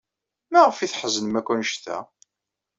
Maɣef 0.51 0.77
ay 0.77 0.89
tḥeznem 0.89 1.35
akk 1.39 1.47
anect-a? 1.53 1.97